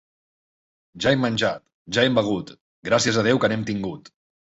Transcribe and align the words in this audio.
Ja 1.03 1.11
hem 1.11 1.19
menjat, 1.25 1.61
ja 1.97 2.05
hem 2.09 2.17
begut, 2.19 2.49
gràcies 2.89 3.21
a 3.21 3.25
Déu 3.29 3.43
que 3.45 3.51
n'hem 3.53 3.67
tingut. 3.69 4.11